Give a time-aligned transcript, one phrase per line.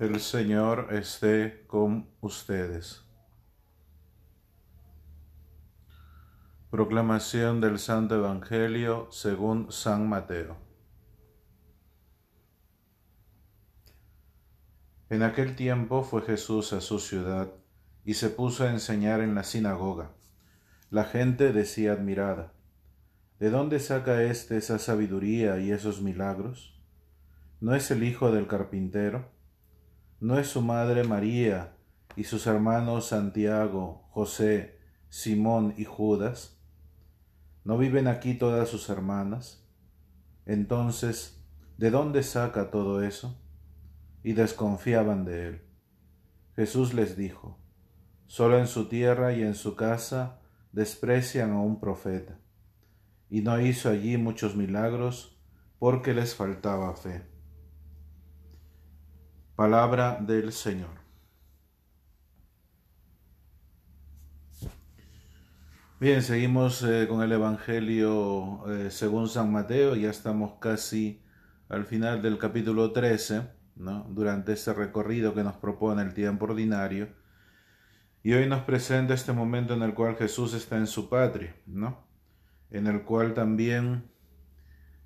[0.00, 3.04] El Señor esté con ustedes.
[6.70, 10.56] Proclamación del Santo Evangelio según San Mateo.
[15.10, 17.52] En aquel tiempo fue Jesús a su ciudad
[18.02, 20.12] y se puso a enseñar en la sinagoga.
[20.88, 22.54] La gente decía admirada,
[23.38, 26.80] ¿de dónde saca éste esa sabiduría y esos milagros?
[27.60, 29.38] ¿No es el hijo del carpintero?
[30.20, 31.78] ¿No es su madre María
[32.14, 36.60] y sus hermanos Santiago, José, Simón y Judas?
[37.64, 39.66] ¿No viven aquí todas sus hermanas?
[40.44, 41.42] Entonces,
[41.78, 43.40] ¿de dónde saca todo eso?
[44.22, 45.62] Y desconfiaban de él.
[46.54, 47.58] Jesús les dijo,
[48.26, 52.38] Solo en su tierra y en su casa desprecian a un profeta.
[53.30, 55.40] Y no hizo allí muchos milagros
[55.78, 57.29] porque les faltaba fe.
[59.60, 60.88] Palabra del Señor.
[66.00, 71.22] Bien, seguimos eh, con el Evangelio eh, según San Mateo, ya estamos casi
[71.68, 74.06] al final del capítulo 13, ¿no?
[74.08, 77.10] durante este recorrido que nos propone el tiempo ordinario,
[78.22, 82.02] y hoy nos presenta este momento en el cual Jesús está en su patria, ¿no?
[82.70, 84.10] en el cual también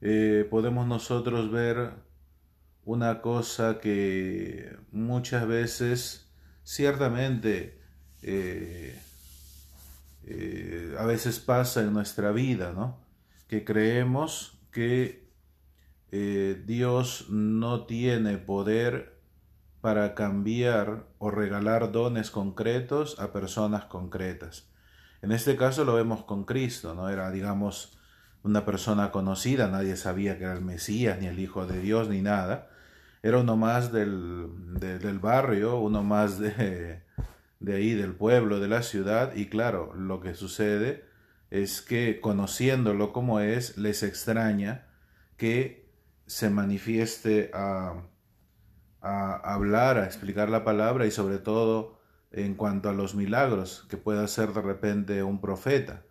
[0.00, 2.13] eh, podemos nosotros ver
[2.84, 6.30] una cosa que muchas veces,
[6.64, 7.80] ciertamente,
[8.22, 8.98] eh,
[10.26, 12.98] eh, a veces pasa en nuestra vida, ¿no?
[13.48, 15.30] Que creemos que
[16.10, 19.20] eh, Dios no tiene poder
[19.80, 24.68] para cambiar o regalar dones concretos a personas concretas.
[25.20, 27.08] En este caso lo vemos con Cristo, ¿no?
[27.08, 27.98] Era, digamos,
[28.42, 32.22] una persona conocida, nadie sabía que era el Mesías, ni el Hijo de Dios, ni
[32.22, 32.70] nada,
[33.24, 37.00] era uno más del, del barrio, uno más de,
[37.58, 41.06] de ahí, del pueblo, de la ciudad, y claro, lo que sucede
[41.50, 44.88] es que conociéndolo como es, les extraña
[45.38, 45.90] que
[46.26, 48.02] se manifieste a,
[49.00, 51.98] a hablar, a explicar la palabra y sobre todo
[52.30, 56.02] en cuanto a los milagros que pueda hacer de repente un profeta.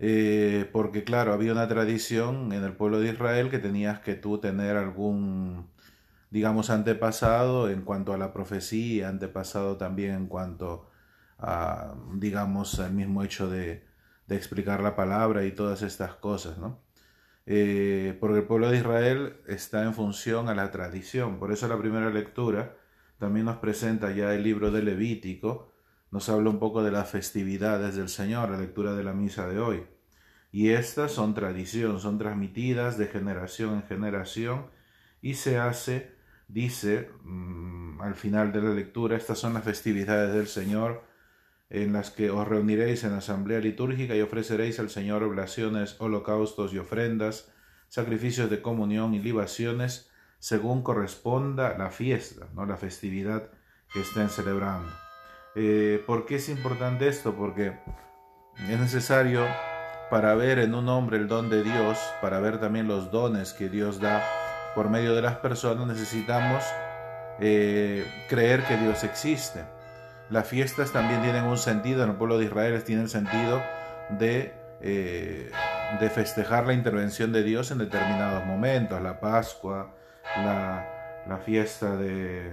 [0.00, 4.38] Eh, porque claro, había una tradición en el pueblo de Israel que tenías que tú
[4.38, 5.71] tener algún
[6.32, 10.88] digamos, antepasado en cuanto a la profecía, antepasado también en cuanto
[11.38, 13.84] a, digamos, el mismo hecho de,
[14.26, 16.80] de explicar la palabra y todas estas cosas, ¿no?
[17.44, 21.38] Eh, porque el pueblo de Israel está en función a la tradición.
[21.38, 22.76] Por eso la primera lectura
[23.18, 25.70] también nos presenta ya el libro de Levítico,
[26.10, 29.58] nos habla un poco de las festividades del Señor, la lectura de la misa de
[29.58, 29.86] hoy.
[30.50, 34.70] Y estas son tradición, son transmitidas de generación en generación
[35.20, 36.21] y se hace
[36.52, 41.04] dice mm, al final de la lectura, estas son las festividades del Señor
[41.70, 46.78] en las que os reuniréis en asamblea litúrgica y ofreceréis al Señor oblaciones, holocaustos y
[46.78, 47.50] ofrendas,
[47.88, 52.66] sacrificios de comunión y libaciones, según corresponda la fiesta, ¿no?
[52.66, 53.50] la festividad
[53.90, 54.92] que estén celebrando.
[55.54, 57.34] Eh, ¿Por qué es importante esto?
[57.34, 57.78] Porque
[58.68, 59.46] es necesario
[60.10, 63.70] para ver en un hombre el don de Dios, para ver también los dones que
[63.70, 64.22] Dios da
[64.74, 66.64] por medio de las personas necesitamos
[67.40, 69.64] eh, creer que Dios existe.
[70.30, 73.62] Las fiestas también tienen un sentido, en el pueblo de Israel tienen sentido
[74.10, 75.50] de, eh,
[76.00, 79.94] de festejar la intervención de Dios en determinados momentos, la Pascua,
[80.36, 82.50] la, fiesta de,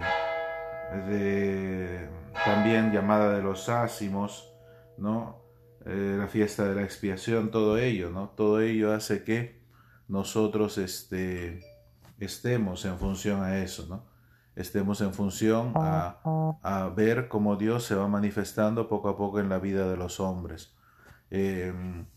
[1.08, 2.10] de,
[2.46, 4.54] también llamada de los ácimos,
[4.98, 5.40] ¿no?
[5.86, 8.30] Eh, la fiesta de la expiación, todo ello, ¿no?
[8.30, 9.62] Todo ello hace que
[10.10, 11.62] nosotros este,
[12.20, 14.06] estemos en función a eso, ¿no?
[14.56, 16.20] Estemos en función a,
[16.64, 20.20] a ver cómo Dios se va manifestando poco a poco en la vida de los
[20.20, 20.76] hombres.
[21.30, 22.08] Em,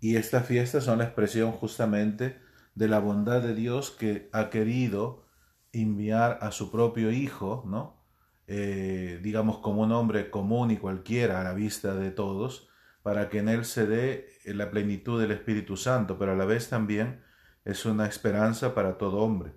[0.00, 2.40] y estas fiestas son la expresión justamente
[2.74, 5.24] de la bondad de Dios que ha querido
[5.72, 8.02] enviar a su propio Hijo, ¿no?
[8.48, 12.68] Eh, digamos como un hombre común y cualquiera a la vista de todos,
[13.02, 16.68] para que en él se dé la plenitud del Espíritu Santo, pero a la vez
[16.68, 17.22] también
[17.66, 19.52] es una esperanza para todo hombre.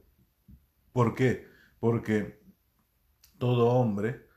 [0.92, 1.48] ¿Por qué?
[1.80, 2.42] Porque
[3.38, 4.28] todo hombre,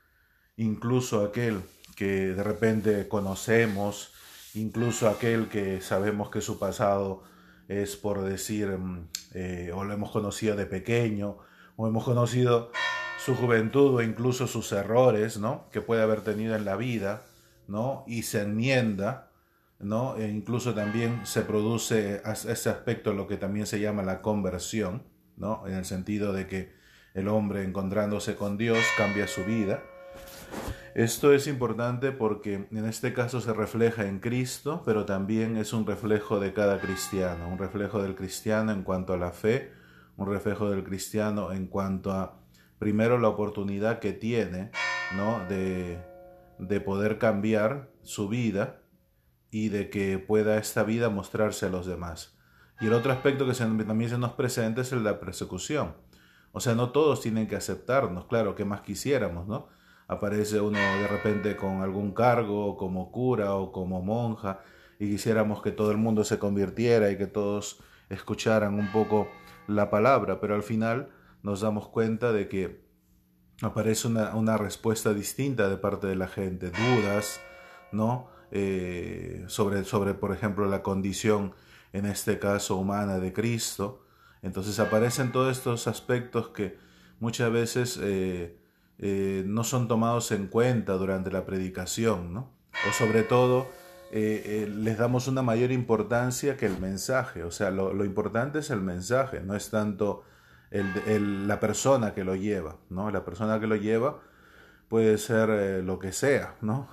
[0.55, 1.61] incluso aquel
[1.95, 4.13] que de repente conocemos,
[4.53, 7.23] incluso aquel que sabemos que su pasado
[7.67, 11.39] es por decir, mm, eh, o lo hemos conocido de pequeño,
[11.75, 12.71] o hemos conocido
[13.17, 15.67] su juventud o incluso sus errores, ¿no?
[15.71, 17.23] Que puede haber tenido en la vida,
[17.67, 18.03] ¿no?
[18.05, 19.31] Y se enmienda,
[19.83, 20.15] ¿no?
[20.17, 25.03] E incluso también se produce ese aspecto lo que también se llama la conversión,
[25.37, 25.63] ¿no?
[25.67, 26.73] En el sentido de que
[27.13, 29.81] el hombre encontrándose con Dios cambia su vida.
[30.95, 35.87] Esto es importante porque en este caso se refleja en Cristo, pero también es un
[35.87, 39.71] reflejo de cada cristiano, un reflejo del cristiano en cuanto a la fe,
[40.17, 42.39] un reflejo del cristiano en cuanto a,
[42.77, 44.69] primero, la oportunidad que tiene
[45.15, 45.39] ¿no?
[45.49, 45.97] de,
[46.59, 48.82] de poder cambiar su vida
[49.53, 52.35] y de que pueda esta vida mostrarse a los demás.
[52.81, 55.93] Y el otro aspecto que también se nos presenta es el de la persecución.
[56.51, 59.67] O sea, no todos tienen que aceptarnos, claro, que más quisiéramos, ¿no?
[60.07, 64.61] Aparece uno de repente con algún cargo, como cura o como monja,
[64.97, 67.79] y quisiéramos que todo el mundo se convirtiera y que todos
[68.09, 69.27] escucharan un poco
[69.67, 71.09] la palabra, pero al final
[71.43, 72.83] nos damos cuenta de que
[73.61, 77.39] aparece una, una respuesta distinta de parte de la gente, dudas,
[77.91, 78.33] ¿no?
[78.55, 81.55] Eh, sobre, sobre, por ejemplo, la condición,
[81.91, 84.05] en este caso, humana de Cristo.
[84.43, 86.77] Entonces aparecen todos estos aspectos que
[87.19, 88.55] muchas veces eh,
[88.99, 92.51] eh, no son tomados en cuenta durante la predicación, ¿no?
[92.87, 93.65] O sobre todo
[94.11, 97.43] les damos una mayor importancia que el mensaje.
[97.43, 100.23] O sea, lo, importante es el mensaje, no es tanto
[100.69, 103.09] la persona que lo lleva, ¿no?
[103.09, 104.19] La persona que lo lleva
[104.89, 106.89] puede ser lo que sea, ¿no?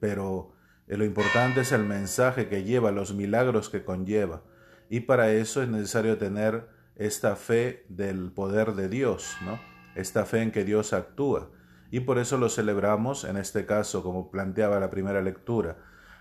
[0.00, 0.57] pero
[0.96, 4.42] lo importante es el mensaje que lleva, los milagros que conlleva.
[4.88, 9.60] Y para eso es necesario tener esta fe del poder de Dios, ¿no?
[9.94, 11.50] Esta fe en que Dios actúa.
[11.90, 15.76] Y por eso lo celebramos, en este caso, como planteaba la primera lectura,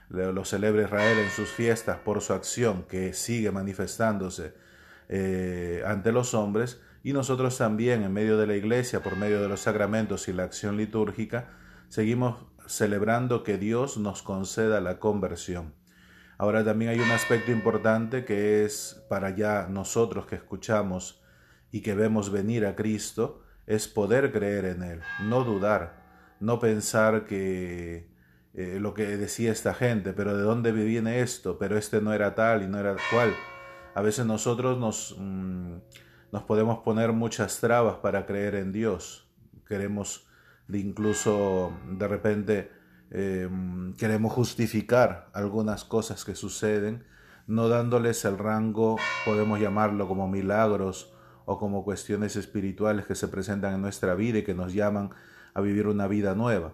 [0.09, 4.53] lo celebra Israel en sus fiestas por su acción que sigue manifestándose
[5.09, 9.47] eh, ante los hombres, y nosotros también en medio de la iglesia, por medio de
[9.47, 11.49] los sacramentos y la acción litúrgica,
[11.89, 15.73] seguimos celebrando que Dios nos conceda la conversión.
[16.37, 21.23] Ahora también hay un aspecto importante que es para ya nosotros que escuchamos
[21.71, 26.05] y que vemos venir a Cristo, es poder creer en Él, no dudar,
[26.39, 28.09] no pensar que
[28.53, 32.35] eh, lo que decía esta gente, pero de dónde viene esto, pero este no era
[32.35, 33.35] tal y no era cual.
[33.93, 35.77] A veces nosotros nos, mm,
[36.31, 39.27] nos podemos poner muchas trabas para creer en Dios.
[39.67, 40.26] Queremos
[40.69, 42.71] incluso de repente
[43.11, 47.03] em, queremos justificar algunas cosas que suceden,
[47.47, 51.13] no dándoles el rango, podemos llamarlo como milagros
[51.45, 55.11] o como cuestiones espirituales que se presentan en nuestra vida y que nos llaman
[55.53, 56.73] a vivir una vida nueva,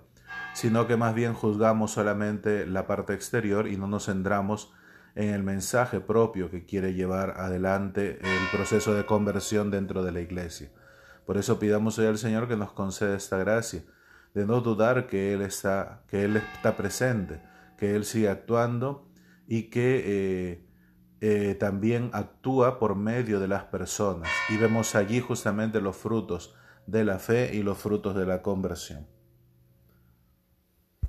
[0.53, 4.73] sino que más bien juzgamos solamente la parte exterior y no nos centramos
[5.15, 10.21] en el mensaje propio que quiere llevar adelante el proceso de conversión dentro de la
[10.21, 10.71] iglesia.
[11.25, 13.83] Por eso pidamos hoy al Señor que nos conceda esta gracia,
[14.33, 17.41] de no dudar que Él está, que Él está presente,
[17.77, 19.07] que Él sigue actuando
[19.47, 20.67] y que eh,
[21.21, 24.29] eh, también actúa por medio de las personas.
[24.49, 26.55] Y vemos allí justamente los frutos
[26.87, 29.07] de la fe y los frutos de la conversión.